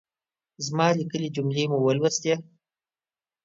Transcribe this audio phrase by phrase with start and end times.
[0.65, 2.35] زما ليکلۍ جملې مو ولوستلې؟